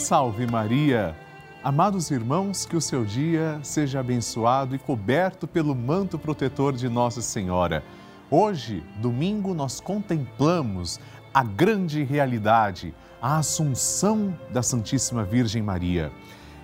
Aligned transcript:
Salve 0.00 0.46
Maria! 0.46 1.14
Amados 1.62 2.10
irmãos, 2.10 2.64
que 2.64 2.74
o 2.74 2.80
seu 2.80 3.04
dia 3.04 3.60
seja 3.62 4.00
abençoado 4.00 4.74
e 4.74 4.78
coberto 4.78 5.46
pelo 5.46 5.74
manto 5.74 6.18
protetor 6.18 6.72
de 6.72 6.88
Nossa 6.88 7.20
Senhora. 7.20 7.84
Hoje, 8.30 8.82
domingo, 8.96 9.52
nós 9.52 9.78
contemplamos 9.78 10.98
a 11.34 11.44
grande 11.44 12.02
realidade, 12.02 12.94
a 13.20 13.36
Assunção 13.36 14.34
da 14.50 14.62
Santíssima 14.62 15.22
Virgem 15.22 15.62
Maria. 15.62 16.10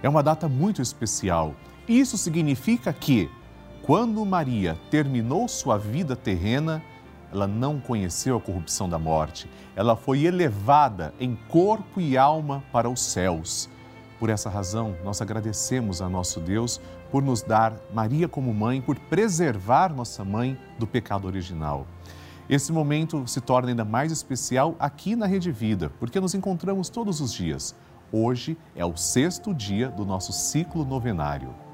É 0.02 0.08
uma 0.08 0.22
data 0.22 0.48
muito 0.48 0.80
especial. 0.80 1.54
Isso 1.86 2.16
significa 2.16 2.90
que, 2.90 3.30
quando 3.82 4.24
Maria 4.24 4.78
terminou 4.90 5.46
sua 5.46 5.76
vida 5.76 6.16
terrena, 6.16 6.82
ela 7.36 7.46
não 7.46 7.78
conheceu 7.78 8.36
a 8.36 8.40
corrupção 8.40 8.88
da 8.88 8.98
morte. 8.98 9.48
Ela 9.76 9.94
foi 9.94 10.24
elevada 10.24 11.12
em 11.20 11.36
corpo 11.48 12.00
e 12.00 12.16
alma 12.16 12.64
para 12.72 12.88
os 12.88 13.00
céus. 13.00 13.68
Por 14.18 14.30
essa 14.30 14.48
razão, 14.48 14.96
nós 15.04 15.20
agradecemos 15.20 16.00
a 16.00 16.08
nosso 16.08 16.40
Deus 16.40 16.80
por 17.10 17.22
nos 17.22 17.42
dar 17.42 17.74
Maria 17.92 18.26
como 18.26 18.52
mãe, 18.54 18.80
por 18.80 18.98
preservar 18.98 19.94
nossa 19.94 20.24
mãe 20.24 20.58
do 20.78 20.86
pecado 20.86 21.26
original. 21.26 21.86
Esse 22.48 22.72
momento 22.72 23.26
se 23.26 23.40
torna 23.40 23.68
ainda 23.68 23.84
mais 23.84 24.10
especial 24.10 24.74
aqui 24.78 25.14
na 25.14 25.26
Rede 25.26 25.52
Vida, 25.52 25.92
porque 26.00 26.18
nos 26.18 26.34
encontramos 26.34 26.88
todos 26.88 27.20
os 27.20 27.34
dias. 27.34 27.74
Hoje 28.10 28.56
é 28.74 28.84
o 28.84 28.96
sexto 28.96 29.52
dia 29.52 29.88
do 29.88 30.06
nosso 30.06 30.32
ciclo 30.32 30.84
novenário. 30.84 31.65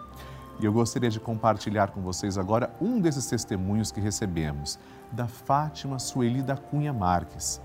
e 0.60 0.66
eu 0.66 0.72
gostaria 0.72 1.10
de 1.10 1.20
compartilhar 1.20 1.90
com 1.90 2.00
vocês 2.00 2.38
agora 2.38 2.72
um 2.80 3.02
desses 3.02 3.26
testemunhos 3.26 3.92
que 3.92 4.00
recebemos 4.00 4.78
da 5.12 5.28
Fátima 5.28 5.98
Sueli 5.98 6.44
da 6.44 6.56
Cunha 6.56 6.94
Marques. 6.94 7.60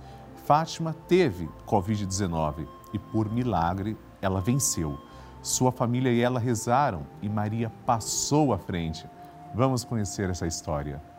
Fátima 0.46 0.96
teve 1.06 1.50
Covid-19 1.66 2.66
e 2.94 2.98
por 2.98 3.30
milagre 3.30 3.94
ela 4.22 4.40
venceu. 4.40 4.98
Sua 5.42 5.70
família 5.70 6.10
e 6.10 6.22
ela 6.22 6.40
rezaram 6.40 7.02
e 7.20 7.28
Maria 7.28 7.70
passou 7.84 8.54
à 8.54 8.58
frente. 8.58 9.06
Vamos 9.54 9.84
conhecer 9.84 10.30
essa 10.30 10.46
história. 10.46 11.11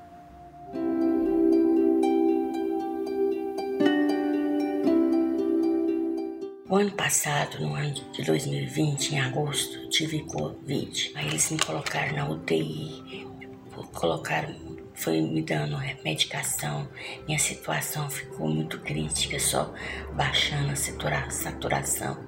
Ano 6.84 6.92
passado, 6.92 7.62
no 7.62 7.76
ano 7.76 7.94
de 8.12 8.24
2020, 8.24 9.16
em 9.16 9.22
agosto, 9.22 9.88
tive 9.88 10.20
Covid. 10.24 11.14
Aí 11.16 11.28
eles 11.28 11.50
me 11.50 11.58
colocaram 11.58 12.14
na 12.14 12.30
UTI, 12.30 13.26
colocaram, 13.94 14.54
foi 14.94 15.22
me 15.22 15.42
dando 15.42 15.78
medicação. 16.04 16.90
Minha 17.26 17.40
situação 17.40 18.10
ficou 18.10 18.50
muito 18.50 18.82
crítica, 18.82 19.40
só 19.40 19.74
baixando 20.14 20.72
a 20.72 21.30
saturação. 21.32 22.20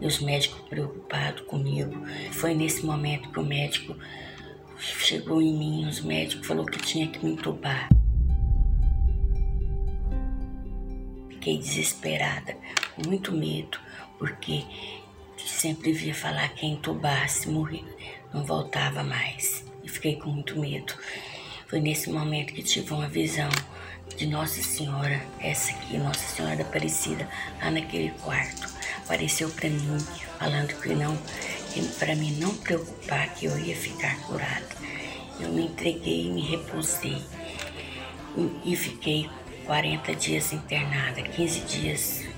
E 0.00 0.06
os 0.06 0.20
médicos 0.20 0.60
preocupados 0.68 1.40
comigo. 1.46 2.06
Foi 2.30 2.54
nesse 2.54 2.86
momento 2.86 3.30
que 3.30 3.40
o 3.40 3.44
médico 3.44 3.96
chegou 4.78 5.42
em 5.42 5.58
mim, 5.58 5.88
os 5.88 6.00
médicos 6.00 6.46
falou 6.46 6.64
que 6.64 6.78
tinha 6.78 7.08
que 7.08 7.24
me 7.24 7.32
entubar. 7.32 7.88
Fiquei 11.30 11.58
desesperada, 11.58 12.56
com 12.94 13.08
muito 13.08 13.32
medo 13.32 13.76
porque 14.18 14.64
sempre 15.36 15.92
via 15.92 16.14
falar 16.14 16.48
que 16.50 16.66
entubasse, 16.66 17.48
morria, 17.48 17.84
não 18.32 18.44
voltava 18.44 19.02
mais. 19.02 19.64
E 19.82 19.88
fiquei 19.88 20.16
com 20.16 20.30
muito 20.30 20.58
medo. 20.58 20.94
Foi 21.66 21.80
nesse 21.80 22.10
momento 22.10 22.52
que 22.52 22.62
tive 22.62 22.92
uma 22.92 23.08
visão 23.08 23.48
de 24.16 24.26
Nossa 24.26 24.62
Senhora, 24.62 25.20
essa 25.40 25.72
aqui, 25.72 25.98
Nossa 25.98 26.26
Senhora 26.34 26.56
da 26.56 26.62
Aparecida, 26.62 27.28
lá 27.62 27.70
naquele 27.70 28.10
quarto. 28.22 28.68
Apareceu 29.04 29.50
para 29.50 29.68
mim, 29.68 29.98
falando 30.38 30.80
que 30.80 30.94
não, 30.94 31.18
para 31.98 32.14
mim 32.14 32.32
não 32.38 32.54
preocupar 32.54 33.34
que 33.34 33.46
eu 33.46 33.58
ia 33.58 33.76
ficar 33.76 34.16
curada. 34.22 34.68
Eu 35.40 35.50
me 35.50 35.66
entreguei 35.66 36.30
me 36.30 36.42
repousei. 36.42 37.22
E, 38.36 38.72
e 38.72 38.76
fiquei 38.76 39.28
40 39.66 40.14
dias 40.14 40.52
internada, 40.52 41.22
15 41.22 41.60
dias 41.60 42.33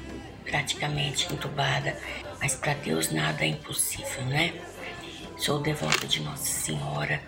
praticamente 0.46 1.32
entubada, 1.32 1.96
mas 2.40 2.54
para 2.54 2.74
Deus 2.74 3.10
nada 3.10 3.44
é 3.44 3.48
impossível, 3.48 4.24
né? 4.26 4.54
Sou 5.36 5.60
devota 5.60 6.06
de 6.06 6.22
Nossa 6.22 6.46
Senhora. 6.46 7.20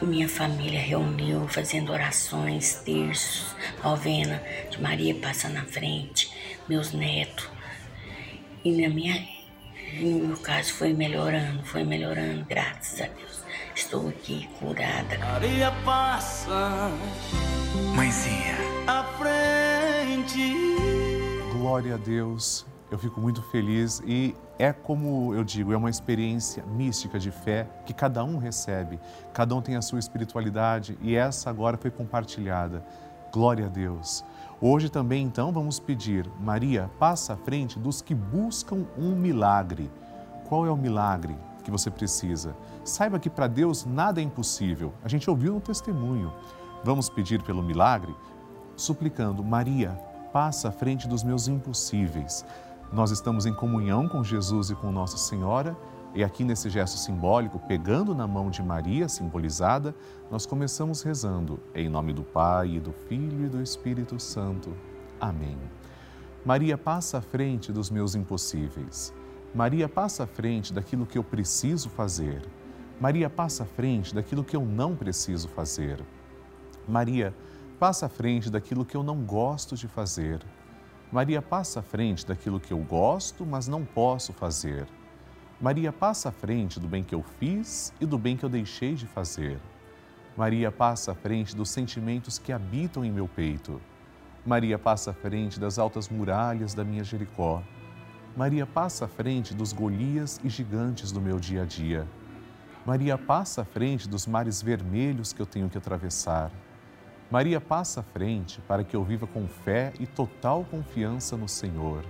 Minha 0.00 0.28
família 0.28 0.80
reuniu 0.80 1.46
fazendo 1.48 1.92
orações, 1.92 2.76
terços, 2.84 3.54
novena 3.82 4.42
de 4.70 4.80
Maria 4.80 5.14
passa 5.14 5.48
na 5.48 5.64
frente, 5.64 6.30
meus 6.68 6.92
netos. 6.92 7.48
E 8.64 8.72
na 8.72 8.88
minha, 8.88 9.26
no 10.00 10.28
meu 10.28 10.36
caso 10.38 10.72
foi 10.74 10.92
melhorando, 10.92 11.64
foi 11.64 11.84
melhorando, 11.84 12.44
graças 12.44 13.00
a 13.00 13.06
Deus. 13.06 13.42
Estou 13.74 14.08
aqui 14.08 14.48
curada. 14.58 15.18
Maria 15.18 15.70
passa, 15.84 16.90
mãezinha, 17.94 18.56
à 18.86 19.04
frente 19.18 21.03
glória 21.64 21.94
a 21.94 21.96
Deus. 21.96 22.66
Eu 22.90 22.98
fico 22.98 23.18
muito 23.18 23.42
feliz 23.44 24.02
e 24.04 24.36
é 24.58 24.70
como 24.70 25.34
eu 25.34 25.42
digo, 25.42 25.72
é 25.72 25.76
uma 25.78 25.88
experiência 25.88 26.62
mística 26.66 27.18
de 27.18 27.30
fé 27.30 27.66
que 27.86 27.94
cada 27.94 28.22
um 28.22 28.36
recebe, 28.36 29.00
cada 29.32 29.54
um 29.54 29.62
tem 29.62 29.74
a 29.74 29.80
sua 29.80 29.98
espiritualidade 29.98 30.98
e 31.00 31.16
essa 31.16 31.48
agora 31.48 31.78
foi 31.78 31.90
compartilhada. 31.90 32.84
Glória 33.32 33.64
a 33.64 33.68
Deus. 33.70 34.22
Hoje 34.60 34.90
também, 34.90 35.24
então, 35.24 35.50
vamos 35.52 35.80
pedir, 35.80 36.30
Maria, 36.38 36.90
passa 36.98 37.32
à 37.32 37.36
frente 37.38 37.78
dos 37.78 38.02
que 38.02 38.14
buscam 38.14 38.84
um 38.98 39.16
milagre. 39.16 39.90
Qual 40.46 40.66
é 40.66 40.70
o 40.70 40.76
milagre 40.76 41.34
que 41.64 41.70
você 41.70 41.90
precisa? 41.90 42.54
Saiba 42.84 43.18
que 43.18 43.30
para 43.30 43.46
Deus 43.46 43.86
nada 43.86 44.20
é 44.20 44.22
impossível. 44.22 44.92
A 45.02 45.08
gente 45.08 45.30
ouviu 45.30 45.54
no 45.54 45.62
testemunho. 45.62 46.30
Vamos 46.84 47.08
pedir 47.08 47.42
pelo 47.42 47.62
milagre, 47.62 48.14
suplicando, 48.76 49.42
Maria, 49.42 49.98
passa 50.34 50.70
à 50.70 50.72
frente 50.72 51.06
dos 51.06 51.22
meus 51.22 51.46
impossíveis. 51.46 52.44
Nós 52.92 53.12
estamos 53.12 53.46
em 53.46 53.54
comunhão 53.54 54.08
com 54.08 54.24
Jesus 54.24 54.68
e 54.68 54.74
com 54.74 54.90
Nossa 54.90 55.16
Senhora, 55.16 55.76
e 56.12 56.24
aqui 56.24 56.42
nesse 56.42 56.68
gesto 56.68 56.98
simbólico, 56.98 57.60
pegando 57.68 58.16
na 58.16 58.26
mão 58.26 58.50
de 58.50 58.60
Maria, 58.60 59.08
simbolizada, 59.08 59.94
nós 60.32 60.44
começamos 60.44 61.02
rezando 61.02 61.60
em 61.72 61.88
nome 61.88 62.12
do 62.12 62.24
Pai, 62.24 62.70
e 62.70 62.80
do 62.80 62.90
Filho 62.90 63.46
e 63.46 63.48
do 63.48 63.62
Espírito 63.62 64.18
Santo. 64.18 64.74
Amém. 65.20 65.56
Maria 66.44 66.76
passa 66.76 67.18
à 67.18 67.20
frente 67.20 67.72
dos 67.72 67.88
meus 67.88 68.16
impossíveis. 68.16 69.14
Maria 69.54 69.88
passa 69.88 70.24
à 70.24 70.26
frente 70.26 70.72
daquilo 70.72 71.06
que 71.06 71.16
eu 71.16 71.22
preciso 71.22 71.88
fazer. 71.88 72.42
Maria 73.00 73.30
passa 73.30 73.62
à 73.62 73.66
frente 73.66 74.12
daquilo 74.12 74.42
que 74.42 74.56
eu 74.56 74.66
não 74.66 74.96
preciso 74.96 75.46
fazer. 75.46 76.04
Maria 76.88 77.32
passa 77.74 78.06
à 78.06 78.08
frente 78.08 78.50
daquilo 78.50 78.84
que 78.84 78.96
eu 78.96 79.02
não 79.02 79.18
gosto 79.22 79.76
de 79.76 79.88
fazer. 79.88 80.40
Maria 81.12 81.42
passa 81.42 81.80
à 81.80 81.82
frente 81.82 82.26
daquilo 82.26 82.58
que 82.58 82.72
eu 82.72 82.78
gosto, 82.78 83.44
mas 83.44 83.68
não 83.68 83.84
posso 83.84 84.32
fazer. 84.32 84.86
Maria 85.60 85.92
passa 85.92 86.30
à 86.30 86.32
frente 86.32 86.80
do 86.80 86.88
bem 86.88 87.02
que 87.02 87.14
eu 87.14 87.22
fiz 87.38 87.92
e 88.00 88.06
do 88.06 88.18
bem 88.18 88.36
que 88.36 88.44
eu 88.44 88.48
deixei 88.48 88.94
de 88.94 89.06
fazer. 89.06 89.60
Maria 90.36 90.72
passa 90.72 91.12
à 91.12 91.14
frente 91.14 91.54
dos 91.54 91.70
sentimentos 91.70 92.38
que 92.38 92.52
habitam 92.52 93.04
em 93.04 93.12
meu 93.12 93.28
peito. 93.28 93.80
Maria 94.44 94.78
passa 94.78 95.12
à 95.12 95.14
frente 95.14 95.60
das 95.60 95.78
altas 95.78 96.08
muralhas 96.08 96.74
da 96.74 96.84
minha 96.84 97.04
Jericó. 97.04 97.62
Maria 98.36 98.66
passa 98.66 99.04
à 99.04 99.08
frente 99.08 99.54
dos 99.54 99.72
Golias 99.72 100.40
e 100.42 100.48
gigantes 100.48 101.12
do 101.12 101.20
meu 101.20 101.38
dia 101.38 101.62
a 101.62 101.64
dia. 101.64 102.06
Maria 102.84 103.16
passa 103.16 103.62
à 103.62 103.64
frente 103.64 104.08
dos 104.08 104.26
mares 104.26 104.60
vermelhos 104.60 105.32
que 105.32 105.40
eu 105.40 105.46
tenho 105.46 105.70
que 105.70 105.78
atravessar. 105.78 106.50
Maria 107.30 107.60
passa 107.60 108.00
à 108.00 108.02
frente 108.02 108.60
para 108.68 108.84
que 108.84 108.94
eu 108.94 109.02
viva 109.02 109.26
com 109.26 109.48
fé 109.48 109.92
e 109.98 110.06
total 110.06 110.64
confiança 110.64 111.36
no 111.36 111.48
Senhor. 111.48 112.04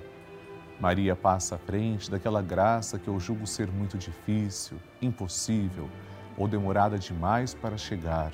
Maria 0.80 1.14
passa 1.14 1.54
à 1.54 1.58
frente 1.58 2.10
daquela 2.10 2.42
graça 2.42 2.98
que 2.98 3.08
eu 3.08 3.18
julgo 3.20 3.46
ser 3.46 3.70
muito 3.70 3.96
difícil, 3.96 4.76
impossível 5.00 5.88
ou 6.36 6.48
demorada 6.48 6.98
demais 6.98 7.54
para 7.54 7.76
chegar. 7.76 8.32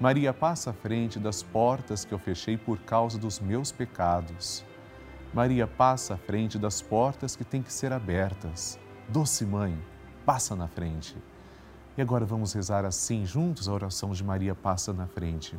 Maria 0.00 0.34
passa 0.34 0.70
à 0.70 0.72
frente 0.74 1.18
das 1.18 1.42
portas 1.42 2.04
que 2.04 2.12
eu 2.12 2.18
fechei 2.18 2.56
por 2.56 2.78
causa 2.80 3.16
dos 3.16 3.40
meus 3.40 3.70
pecados. 3.72 4.64
Maria 5.32 5.66
passa 5.66 6.14
à 6.14 6.16
frente 6.16 6.58
das 6.58 6.82
portas 6.82 7.36
que 7.36 7.44
têm 7.44 7.62
que 7.62 7.72
ser 7.72 7.92
abertas. 7.92 8.78
Doce 9.08 9.46
Mãe, 9.46 9.78
passa 10.26 10.54
na 10.56 10.66
frente. 10.66 11.16
E 11.96 12.02
agora 12.02 12.26
vamos 12.26 12.52
rezar 12.52 12.84
assim 12.84 13.24
juntos 13.24 13.68
a 13.68 13.72
oração 13.72 14.10
de 14.10 14.22
Maria 14.22 14.54
passa 14.54 14.92
na 14.92 15.06
frente. 15.06 15.58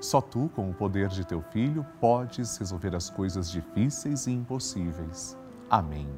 Só 0.00 0.20
tu, 0.20 0.50
com 0.54 0.70
o 0.70 0.74
poder 0.74 1.08
de 1.08 1.26
teu 1.26 1.42
filho, 1.42 1.84
podes 2.00 2.56
resolver 2.56 2.96
as 2.96 3.10
coisas 3.10 3.50
difíceis 3.50 4.26
e 4.26 4.32
impossíveis. 4.32 5.36
Amém. 5.68 6.08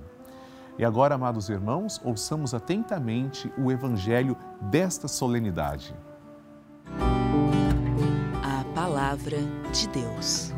E 0.79 0.85
agora, 0.85 1.17
amados 1.17 1.49
irmãos, 1.49 2.01
ouçamos 2.05 2.55
atentamente 2.55 3.53
o 3.59 3.71
evangelho 3.71 4.37
desta 4.61 5.09
solenidade. 5.09 5.95
A 8.43 8.65
palavra 8.75 9.39
de 9.73 9.89
Deus. 9.89 10.53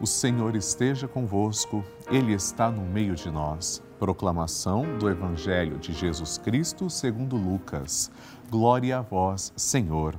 O 0.00 0.06
Senhor 0.06 0.56
esteja 0.56 1.06
convosco, 1.06 1.84
Ele 2.10 2.32
está 2.32 2.70
no 2.70 2.82
meio 2.82 3.14
de 3.14 3.30
nós. 3.30 3.82
Proclamação 3.98 4.98
do 4.98 5.10
Evangelho 5.10 5.78
de 5.78 5.92
Jesus 5.92 6.38
Cristo 6.38 6.88
segundo 6.88 7.36
Lucas. 7.36 8.10
Glória 8.50 8.96
a 8.96 9.02
vós, 9.02 9.52
Senhor. 9.54 10.18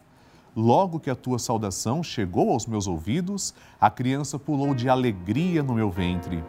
Logo 0.55 0.99
que 0.99 1.09
a 1.09 1.15
tua 1.15 1.39
saudação 1.39 2.03
chegou 2.03 2.51
aos 2.51 2.65
meus 2.65 2.85
ouvidos, 2.85 3.53
a 3.79 3.89
criança 3.89 4.37
pulou 4.37 4.73
de 4.73 4.89
alegria 4.89 5.63
no 5.63 5.73
meu 5.73 5.89
ventre. 5.89 6.43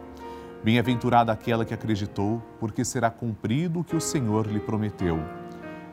Bem-aventurada 0.61 1.31
aquela 1.31 1.63
que 1.63 1.73
acreditou, 1.73 2.41
porque 2.59 2.83
será 2.83 3.09
cumprido 3.09 3.79
o 3.79 3.83
que 3.83 3.95
o 3.95 4.01
Senhor 4.01 4.45
lhe 4.45 4.59
prometeu. 4.59 5.19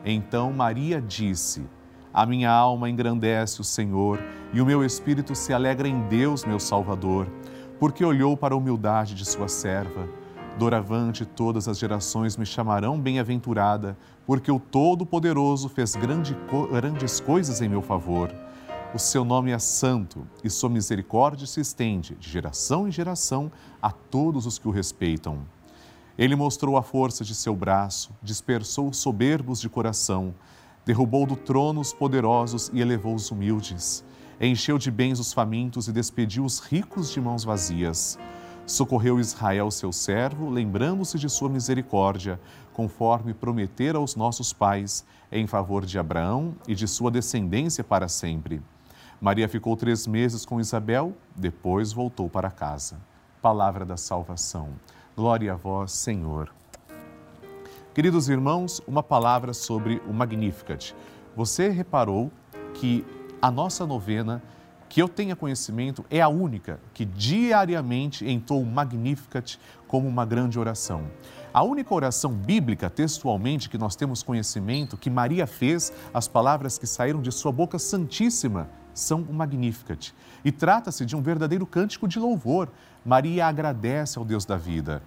Então 0.03 0.51
Maria 0.51 1.01
disse: 1.01 1.65
a 2.13 2.25
minha 2.25 2.51
alma 2.51 2.89
engrandece 2.89 3.61
o 3.61 3.63
Senhor 3.63 4.19
e 4.51 4.59
o 4.59 4.65
meu 4.65 4.83
espírito 4.83 5.33
se 5.33 5.53
alegra 5.53 5.87
em 5.87 6.01
Deus, 6.09 6.43
meu 6.43 6.59
Salvador, 6.59 7.25
porque 7.79 8.03
olhou 8.03 8.35
para 8.35 8.53
a 8.53 8.57
humildade 8.57 9.15
de 9.15 9.23
sua 9.23 9.47
serva. 9.47 10.09
Doravante 10.61 11.25
todas 11.25 11.67
as 11.67 11.79
gerações 11.79 12.37
me 12.37 12.45
chamarão 12.45 12.99
bem-aventurada, 13.01 13.97
porque 14.27 14.51
o 14.51 14.59
Todo-Poderoso 14.59 15.67
fez 15.67 15.95
grande, 15.95 16.37
grandes 16.71 17.19
coisas 17.19 17.63
em 17.63 17.67
meu 17.67 17.81
favor. 17.81 18.31
O 18.93 18.99
seu 18.99 19.25
nome 19.25 19.49
é 19.49 19.57
santo 19.57 20.27
e 20.43 20.51
sua 20.51 20.69
misericórdia 20.69 21.47
se 21.47 21.59
estende 21.59 22.13
de 22.13 22.29
geração 22.29 22.87
em 22.87 22.91
geração 22.91 23.51
a 23.81 23.89
todos 23.89 24.45
os 24.45 24.59
que 24.59 24.67
o 24.67 24.71
respeitam. 24.71 25.39
Ele 26.15 26.35
mostrou 26.35 26.77
a 26.77 26.83
força 26.83 27.23
de 27.23 27.33
seu 27.33 27.55
braço, 27.55 28.11
dispersou 28.21 28.87
os 28.87 28.97
soberbos 28.97 29.59
de 29.59 29.67
coração, 29.67 30.31
derrubou 30.85 31.25
do 31.25 31.35
trono 31.35 31.81
os 31.81 31.91
poderosos 31.91 32.69
e 32.71 32.81
elevou 32.81 33.15
os 33.15 33.31
humildes. 33.31 34.03
Encheu 34.39 34.77
de 34.77 34.91
bens 34.91 35.19
os 35.19 35.33
famintos 35.33 35.87
e 35.87 35.91
despediu 35.91 36.45
os 36.45 36.59
ricos 36.59 37.11
de 37.11 37.19
mãos 37.19 37.43
vazias. 37.43 38.19
Socorreu 38.65 39.19
Israel, 39.19 39.69
seu 39.71 39.91
servo, 39.91 40.49
lembrando-se 40.49 41.17
de 41.17 41.29
sua 41.29 41.49
misericórdia, 41.49 42.39
conforme 42.73 43.33
prometera 43.33 43.97
aos 43.97 44.15
nossos 44.15 44.53
pais, 44.53 45.05
em 45.31 45.45
favor 45.47 45.85
de 45.85 45.99
Abraão 45.99 46.55
e 46.67 46.75
de 46.75 46.87
sua 46.87 47.11
descendência 47.11 47.83
para 47.83 48.07
sempre. 48.07 48.61
Maria 49.19 49.47
ficou 49.47 49.75
três 49.75 50.07
meses 50.07 50.45
com 50.45 50.59
Isabel, 50.59 51.13
depois 51.35 51.91
voltou 51.93 52.29
para 52.29 52.49
casa. 52.49 52.97
Palavra 53.41 53.85
da 53.85 53.97
salvação. 53.97 54.69
Glória 55.15 55.53
a 55.53 55.55
vós, 55.55 55.91
Senhor. 55.91 56.51
Queridos 57.93 58.29
irmãos, 58.29 58.81
uma 58.87 59.03
palavra 59.03 59.53
sobre 59.53 60.01
o 60.07 60.13
Magnificat. 60.13 60.95
Você 61.35 61.69
reparou 61.69 62.31
que 62.73 63.05
a 63.41 63.51
nossa 63.51 63.85
novena, 63.85 64.41
que 64.91 65.01
eu 65.01 65.07
tenha 65.07 65.37
conhecimento, 65.37 66.03
é 66.09 66.19
a 66.19 66.27
única 66.27 66.77
que 66.93 67.05
diariamente 67.05 68.29
entoa 68.29 68.59
o 68.59 68.65
Magnificat 68.65 69.57
como 69.87 70.05
uma 70.05 70.25
grande 70.25 70.59
oração. 70.59 71.05
A 71.53 71.63
única 71.63 71.95
oração 71.95 72.33
bíblica, 72.33 72.89
textualmente, 72.89 73.69
que 73.69 73.77
nós 73.77 73.95
temos 73.95 74.21
conhecimento, 74.21 74.97
que 74.97 75.09
Maria 75.09 75.47
fez, 75.47 75.93
as 76.13 76.27
palavras 76.27 76.77
que 76.77 76.85
saíram 76.85 77.21
de 77.21 77.31
sua 77.31 77.53
boca 77.53 77.79
santíssima, 77.79 78.69
são 78.93 79.21
o 79.21 79.33
Magnificat. 79.33 80.13
E 80.43 80.51
trata-se 80.51 81.05
de 81.05 81.15
um 81.15 81.21
verdadeiro 81.21 81.65
cântico 81.65 82.05
de 82.05 82.19
louvor. 82.19 82.67
Maria 83.05 83.47
agradece 83.47 84.19
ao 84.19 84.25
Deus 84.25 84.43
da 84.43 84.57
vida. 84.57 85.01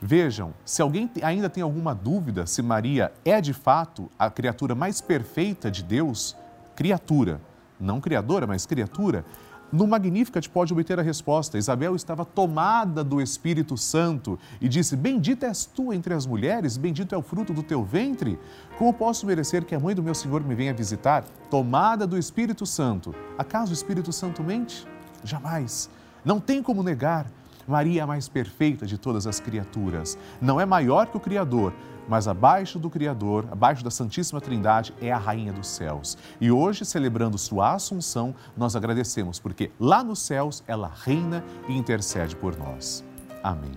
Vejam, 0.00 0.54
se 0.64 0.80
alguém 0.80 1.10
ainda 1.22 1.50
tem 1.50 1.62
alguma 1.62 1.94
dúvida 1.94 2.46
se 2.46 2.62
Maria 2.62 3.12
é 3.22 3.38
de 3.42 3.52
fato 3.52 4.10
a 4.18 4.30
criatura 4.30 4.74
mais 4.74 5.02
perfeita 5.02 5.70
de 5.70 5.82
Deus, 5.82 6.34
criatura, 6.74 7.38
não 7.78 8.00
criadora, 8.00 8.46
mas 8.46 8.66
criatura, 8.66 9.24
no 9.72 9.86
Magnificat 9.86 10.48
pode 10.48 10.72
obter 10.72 10.98
a 10.98 11.02
resposta. 11.02 11.58
Isabel 11.58 11.96
estava 11.96 12.24
tomada 12.24 13.02
do 13.02 13.20
Espírito 13.20 13.76
Santo 13.76 14.38
e 14.60 14.68
disse: 14.68 14.96
Bendita 14.96 15.46
és 15.46 15.66
tu 15.66 15.92
entre 15.92 16.14
as 16.14 16.24
mulheres, 16.24 16.76
bendito 16.76 17.14
é 17.14 17.18
o 17.18 17.22
fruto 17.22 17.52
do 17.52 17.62
teu 17.62 17.84
ventre. 17.84 18.38
Como 18.78 18.92
posso 18.92 19.26
merecer 19.26 19.64
que 19.64 19.74
a 19.74 19.80
mãe 19.80 19.94
do 19.94 20.02
meu 20.02 20.14
Senhor 20.14 20.42
me 20.44 20.54
venha 20.54 20.72
visitar? 20.72 21.24
Tomada 21.50 22.06
do 22.06 22.16
Espírito 22.16 22.64
Santo. 22.64 23.14
Acaso 23.36 23.72
o 23.72 23.74
Espírito 23.74 24.12
Santo 24.12 24.42
mente? 24.42 24.86
Jamais. 25.24 25.90
Não 26.24 26.38
tem 26.38 26.62
como 26.62 26.82
negar. 26.82 27.26
Maria 27.66 28.00
é 28.00 28.04
a 28.04 28.06
mais 28.06 28.28
perfeita 28.28 28.86
de 28.86 28.96
todas 28.96 29.26
as 29.26 29.40
criaturas. 29.40 30.16
Não 30.40 30.60
é 30.60 30.64
maior 30.64 31.06
que 31.06 31.16
o 31.16 31.20
Criador, 31.20 31.72
mas 32.08 32.28
abaixo 32.28 32.78
do 32.78 32.88
Criador, 32.88 33.48
abaixo 33.50 33.82
da 33.82 33.90
Santíssima 33.90 34.40
Trindade, 34.40 34.94
é 35.00 35.10
a 35.10 35.18
Rainha 35.18 35.52
dos 35.52 35.66
céus. 35.66 36.16
E 36.40 36.50
hoje, 36.50 36.84
celebrando 36.84 37.36
sua 37.36 37.74
Assunção, 37.74 38.34
nós 38.56 38.76
agradecemos, 38.76 39.40
porque 39.40 39.72
lá 39.80 40.04
nos 40.04 40.20
céus 40.20 40.62
ela 40.66 40.92
reina 41.04 41.44
e 41.68 41.76
intercede 41.76 42.36
por 42.36 42.56
nós. 42.56 43.04
Amém. 43.42 43.72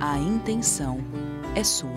A 0.00 0.18
intenção 0.18 0.98
é 1.54 1.64
sua. 1.64 1.88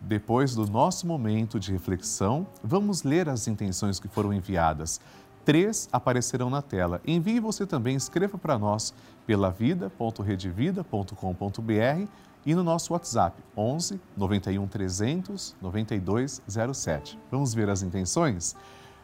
Depois 0.00 0.54
do 0.54 0.66
nosso 0.66 1.06
momento 1.06 1.58
de 1.58 1.72
reflexão, 1.72 2.46
vamos 2.62 3.02
ler 3.02 3.26
as 3.26 3.48
intenções 3.48 3.98
que 3.98 4.06
foram 4.06 4.34
enviadas 4.34 5.00
três 5.44 5.88
aparecerão 5.92 6.48
na 6.48 6.62
tela. 6.62 7.02
Envie 7.06 7.40
você 7.40 7.66
também, 7.66 7.96
escreva 7.96 8.38
para 8.38 8.58
nós 8.58 8.94
pela 9.26 9.50
vida.redevida.com.br 9.50 12.08
e 12.46 12.54
no 12.54 12.62
nosso 12.62 12.92
WhatsApp 12.92 13.42
11 13.56 14.00
91 14.16 14.66
300 14.66 15.56
9207. 15.60 17.18
Vamos 17.30 17.54
ver 17.54 17.70
as 17.70 17.82
intenções? 17.82 18.54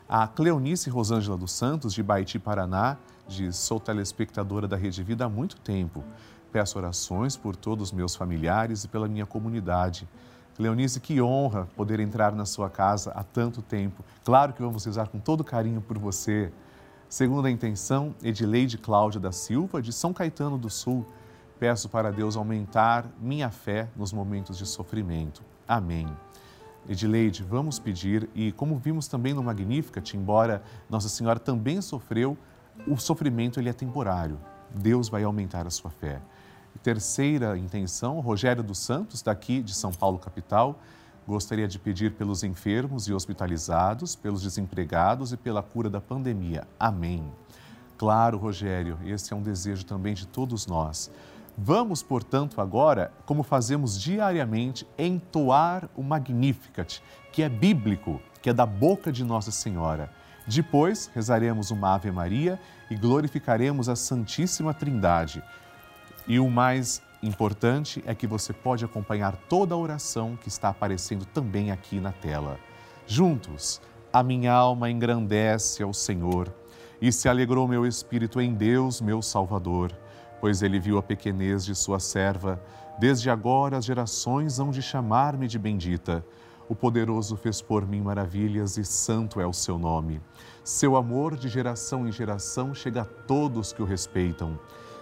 A 0.08 0.26
Cleonice 0.26 0.90
Rosângela 0.90 1.38
dos 1.38 1.52
Santos, 1.52 1.94
de 1.94 2.02
Baiti, 2.02 2.38
Paraná, 2.38 2.96
diz: 3.28 3.56
Sou 3.56 3.78
telespectadora 3.78 4.66
da 4.66 4.76
Rede 4.76 5.02
Vida 5.02 5.24
há 5.24 5.28
muito 5.28 5.56
tempo. 5.60 6.04
Peço 6.52 6.78
orações 6.78 7.36
por 7.36 7.54
todos 7.54 7.88
os 7.88 7.92
meus 7.92 8.16
familiares 8.16 8.84
e 8.84 8.88
pela 8.88 9.06
minha 9.06 9.24
comunidade. 9.24 10.08
Cleonice, 10.60 11.00
que 11.00 11.22
honra 11.22 11.66
poder 11.74 12.00
entrar 12.00 12.34
na 12.34 12.44
sua 12.44 12.68
casa 12.68 13.12
há 13.12 13.24
tanto 13.24 13.62
tempo. 13.62 14.04
Claro 14.22 14.52
que 14.52 14.60
vamos 14.60 14.84
rezar 14.84 15.08
com 15.08 15.18
todo 15.18 15.42
carinho 15.42 15.80
por 15.80 15.96
você. 15.96 16.52
Segundo 17.08 17.46
a 17.46 17.50
intenção, 17.50 18.14
Edileide 18.22 18.76
Cláudia 18.76 19.18
da 19.18 19.32
Silva, 19.32 19.80
de 19.80 19.90
São 19.90 20.12
Caetano 20.12 20.58
do 20.58 20.68
Sul, 20.68 21.06
peço 21.58 21.88
para 21.88 22.12
Deus 22.12 22.36
aumentar 22.36 23.06
minha 23.18 23.48
fé 23.48 23.88
nos 23.96 24.12
momentos 24.12 24.58
de 24.58 24.66
sofrimento. 24.66 25.42
Amém. 25.66 26.06
Edileide, 26.86 27.42
vamos 27.42 27.78
pedir, 27.78 28.28
e 28.34 28.52
como 28.52 28.76
vimos 28.76 29.08
também 29.08 29.32
no 29.32 29.42
Magnificat, 29.42 30.14
embora 30.14 30.62
Nossa 30.90 31.08
Senhora 31.08 31.40
também 31.40 31.80
sofreu, 31.80 32.36
o 32.86 32.98
sofrimento 32.98 33.58
ele 33.58 33.70
é 33.70 33.72
temporário. 33.72 34.38
Deus 34.74 35.08
vai 35.08 35.24
aumentar 35.24 35.66
a 35.66 35.70
sua 35.70 35.90
fé. 35.90 36.20
Terceira 36.82 37.58
intenção, 37.58 38.20
Rogério 38.20 38.62
dos 38.62 38.78
Santos, 38.78 39.20
daqui 39.22 39.62
de 39.62 39.74
São 39.74 39.92
Paulo, 39.92 40.18
capital, 40.18 40.80
gostaria 41.26 41.68
de 41.68 41.78
pedir 41.78 42.12
pelos 42.12 42.42
enfermos 42.42 43.06
e 43.06 43.12
hospitalizados, 43.12 44.16
pelos 44.16 44.42
desempregados 44.42 45.32
e 45.32 45.36
pela 45.36 45.62
cura 45.62 45.90
da 45.90 46.00
pandemia. 46.00 46.66
Amém. 46.78 47.30
Claro, 47.98 48.38
Rogério, 48.38 48.98
esse 49.04 49.32
é 49.32 49.36
um 49.36 49.42
desejo 49.42 49.84
também 49.84 50.14
de 50.14 50.26
todos 50.26 50.66
nós. 50.66 51.10
Vamos, 51.56 52.02
portanto, 52.02 52.60
agora, 52.60 53.12
como 53.26 53.42
fazemos 53.42 54.00
diariamente, 54.00 54.86
entoar 54.98 55.90
o 55.94 56.02
Magnificat, 56.02 57.02
que 57.30 57.42
é 57.42 57.48
bíblico, 57.48 58.18
que 58.40 58.48
é 58.48 58.54
da 58.54 58.64
boca 58.64 59.12
de 59.12 59.22
Nossa 59.22 59.50
Senhora. 59.50 60.10
Depois, 60.46 61.10
rezaremos 61.14 61.70
uma 61.70 61.94
Ave 61.94 62.10
Maria 62.10 62.58
e 62.90 62.96
glorificaremos 62.96 63.88
a 63.88 63.94
Santíssima 63.94 64.72
Trindade. 64.72 65.42
E 66.26 66.38
o 66.38 66.48
mais 66.48 67.02
importante 67.22 68.02
é 68.06 68.14
que 68.14 68.26
você 68.26 68.52
pode 68.52 68.84
acompanhar 68.84 69.36
toda 69.48 69.74
a 69.74 69.78
oração 69.78 70.36
que 70.36 70.48
está 70.48 70.68
aparecendo 70.68 71.24
também 71.24 71.70
aqui 71.70 72.00
na 72.00 72.12
tela. 72.12 72.58
Juntos, 73.06 73.80
a 74.12 74.22
minha 74.22 74.52
alma 74.52 74.90
engrandece 74.90 75.82
ao 75.82 75.92
Senhor 75.92 76.52
e 77.00 77.10
se 77.12 77.28
alegrou 77.28 77.66
meu 77.66 77.86
espírito 77.86 78.40
em 78.40 78.54
Deus, 78.54 79.00
meu 79.00 79.20
Salvador 79.22 79.92
pois 80.40 80.62
ele 80.62 80.80
viu 80.80 80.98
a 80.98 81.02
pequenez 81.02 81.64
de 81.64 81.74
sua 81.74 82.00
serva. 82.00 82.60
Desde 82.98 83.30
agora 83.30 83.76
as 83.76 83.84
gerações 83.84 84.58
hão 84.58 84.70
de 84.70 84.82
chamar-me 84.82 85.46
de 85.46 85.58
bendita. 85.58 86.24
O 86.68 86.74
poderoso 86.74 87.36
fez 87.36 87.60
por 87.60 87.86
mim 87.86 88.00
maravilhas 88.00 88.76
e 88.78 88.84
santo 88.84 89.40
é 89.40 89.46
o 89.46 89.52
seu 89.52 89.78
nome. 89.78 90.20
Seu 90.64 90.96
amor 90.96 91.36
de 91.36 91.48
geração 91.48 92.06
em 92.08 92.12
geração 92.12 92.74
chega 92.74 93.02
a 93.02 93.04
todos 93.04 93.72
que 93.72 93.82
o 93.82 93.84
respeitam. 93.84 94.58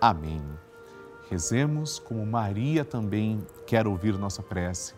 Amém. 0.00 0.42
Rezemos 1.30 1.98
como 1.98 2.24
Maria 2.24 2.84
também 2.84 3.44
quer 3.66 3.86
ouvir 3.86 4.16
nossa 4.18 4.42
prece 4.42 4.94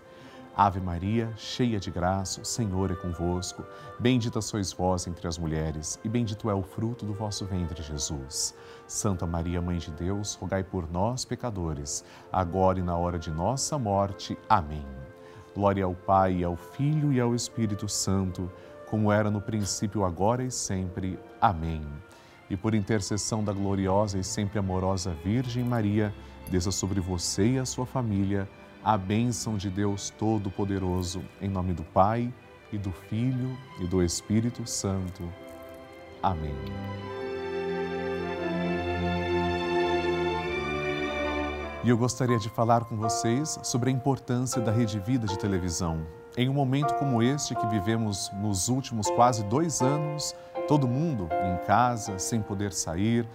Ave 0.59 0.81
Maria, 0.81 1.33
cheia 1.37 1.78
de 1.78 1.88
graça, 1.88 2.40
o 2.40 2.45
Senhor 2.45 2.90
é 2.90 2.95
convosco. 2.97 3.64
Bendita 3.97 4.40
sois 4.40 4.73
vós 4.73 5.07
entre 5.07 5.28
as 5.28 5.38
mulheres, 5.38 6.00
e 6.02 6.09
bendito 6.09 6.50
é 6.50 6.52
o 6.52 6.64
fruto 6.64 7.07
do 7.07 7.14
vosso 7.14 7.47
ventre, 7.47 7.81
Jesus. 7.81 8.57
Santa 8.85 9.25
Maria, 9.25 9.62
Mãe 9.62 9.78
de 9.78 9.93
Deus, 9.93 10.35
rogai 10.35 10.64
por 10.64 10.90
nós, 10.90 11.25
pecadores, 11.25 12.05
agora 12.33 12.81
e 12.81 12.83
na 12.83 12.97
hora 12.97 13.21
de 13.21 13.31
nossa 13.31 13.78
morte. 13.78 14.37
Amém. 14.49 14.85
Glória 15.55 15.85
ao 15.85 15.95
Pai, 15.95 16.43
ao 16.43 16.57
Filho 16.57 17.12
e 17.12 17.21
ao 17.21 17.37
Espírito 17.37 17.88
Santo, 17.88 18.50
como 18.90 19.12
era 19.12 19.31
no 19.31 19.40
princípio, 19.40 20.05
agora 20.05 20.43
e 20.43 20.50
sempre. 20.50 21.17
Amém. 21.40 21.87
E 22.50 22.57
por 22.57 22.75
intercessão 22.75 23.45
da 23.45 23.52
gloriosa 23.52 24.19
e 24.19 24.25
sempre 24.25 24.59
amorosa 24.59 25.17
Virgem 25.25 25.64
Maria, 25.64 26.14
desça 26.50 26.71
sobre 26.71 27.00
você 27.00 27.52
e 27.52 27.59
a 27.59 27.67
sua 27.67 27.85
família 27.85 28.49
a 28.83 28.97
bênção 28.97 29.57
de 29.57 29.69
Deus 29.69 30.11
Todo-Poderoso, 30.11 31.23
em 31.40 31.49
nome 31.49 31.73
do 31.73 31.83
Pai, 31.83 32.33
e 32.73 32.78
do 32.78 32.93
Filho, 32.93 33.57
e 33.81 33.87
do 33.87 34.02
Espírito 34.02 34.67
Santo. 34.67 35.23
Amém. 36.23 36.55
E 41.85 41.88
eu 41.88 41.97
gostaria 41.97 42.38
de 42.38 42.49
falar 42.49 42.85
com 42.85 42.97
vocês 42.97 43.59
sobre 43.62 43.88
a 43.90 43.93
importância 43.93 44.61
da 44.61 44.73
Rede 44.73 44.99
Vida 44.99 45.26
de 45.26 45.38
televisão. 45.38 46.07
Em 46.37 46.49
um 46.49 46.52
momento 46.52 46.95
como 46.95 47.23
este 47.23 47.55
que 47.55 47.67
vivemos 47.67 48.31
nos 48.35 48.69
últimos 48.69 49.09
quase 49.11 49.45
dois 49.45 49.81
anos, 49.81 50.35
todo 50.68 50.87
mundo 50.87 51.30
em 51.46 51.66
casa, 51.66 52.18
sem 52.18 52.42
poder 52.42 52.75
sair, 52.75 53.26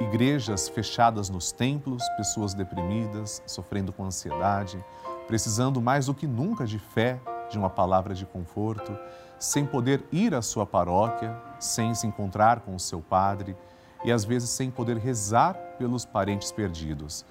igrejas 0.00 0.68
fechadas 0.68 1.30
nos 1.30 1.52
templos, 1.52 2.02
pessoas 2.16 2.52
deprimidas, 2.52 3.40
sofrendo 3.46 3.92
com 3.92 4.04
ansiedade, 4.04 4.84
precisando 5.28 5.80
mais 5.80 6.06
do 6.06 6.14
que 6.14 6.26
nunca 6.26 6.66
de 6.66 6.80
fé, 6.80 7.20
de 7.48 7.56
uma 7.56 7.70
palavra 7.70 8.12
de 8.12 8.26
conforto, 8.26 8.98
sem 9.38 9.64
poder 9.64 10.04
ir 10.10 10.34
à 10.34 10.42
sua 10.42 10.66
paróquia, 10.66 11.40
sem 11.60 11.94
se 11.94 12.08
encontrar 12.08 12.60
com 12.60 12.74
o 12.74 12.80
seu 12.80 13.00
padre 13.00 13.56
e 14.04 14.10
às 14.10 14.24
vezes 14.24 14.50
sem 14.50 14.68
poder 14.68 14.96
rezar 14.96 15.54
pelos 15.78 16.04
parentes 16.04 16.50
perdidos. 16.50 17.24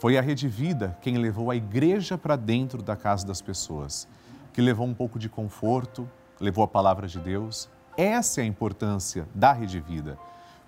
Foi 0.00 0.18
a 0.18 0.20
Rede 0.20 0.48
Vida 0.48 0.98
quem 1.00 1.18
levou 1.18 1.52
a 1.52 1.56
igreja 1.56 2.18
para 2.18 2.34
dentro 2.34 2.82
da 2.82 2.96
casa 2.96 3.24
das 3.24 3.40
pessoas, 3.40 4.08
que 4.52 4.60
levou 4.60 4.86
um 4.86 4.94
pouco 4.94 5.20
de 5.20 5.28
conforto, 5.28 6.08
levou 6.40 6.64
a 6.64 6.68
palavra 6.68 7.06
de 7.06 7.20
Deus. 7.20 7.68
Essa 7.98 8.40
é 8.40 8.44
a 8.44 8.46
importância 8.46 9.28
da 9.34 9.52
Rede 9.52 9.78
Vida 9.78 10.18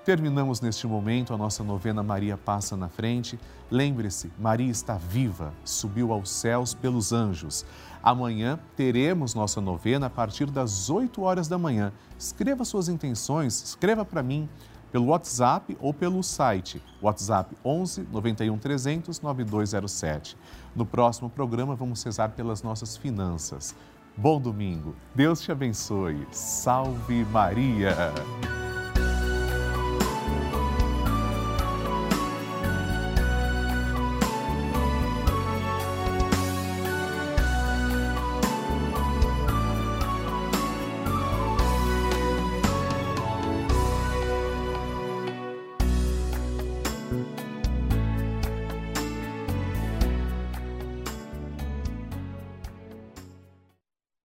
Terminamos 0.05 0.61
neste 0.61 0.85
momento 0.85 1.33
a 1.33 1.37
nossa 1.37 1.63
novena 1.63 2.03
Maria 2.03 2.37
Passa 2.37 2.77
na 2.77 2.87
Frente. 2.87 3.39
Lembre-se, 3.71 4.31
Maria 4.37 4.69
está 4.69 4.99
viva, 4.99 5.51
subiu 5.63 6.13
aos 6.13 6.29
céus 6.29 6.75
pelos 6.75 7.11
anjos. 7.11 7.65
Amanhã 8.03 8.59
teremos 8.75 9.33
nossa 9.33 9.59
novena 9.59 10.05
a 10.05 10.09
partir 10.09 10.45
das 10.45 10.91
8 10.91 11.23
horas 11.23 11.47
da 11.47 11.57
manhã. 11.57 11.91
Escreva 12.19 12.63
suas 12.63 12.87
intenções, 12.87 13.63
escreva 13.63 14.05
para 14.05 14.21
mim 14.21 14.47
pelo 14.91 15.07
WhatsApp 15.07 15.75
ou 15.81 15.91
pelo 15.91 16.21
site 16.21 16.79
WhatsApp 17.01 17.57
11 17.65 18.07
91 18.11 18.59
300 18.59 19.19
9207. 19.19 20.37
No 20.75 20.85
próximo 20.85 21.31
programa 21.31 21.75
vamos 21.75 22.03
rezar 22.03 22.29
pelas 22.29 22.61
nossas 22.61 22.95
finanças. 22.95 23.75
Bom 24.15 24.39
domingo, 24.39 24.95
Deus 25.15 25.41
te 25.41 25.51
abençoe. 25.51 26.27
Salve 26.31 27.25
Maria! 27.25 28.54